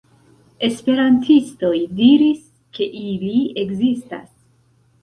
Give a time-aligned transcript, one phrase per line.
[0.67, 2.41] Esperantistoj diris
[2.79, 4.27] ke ili ekzistas.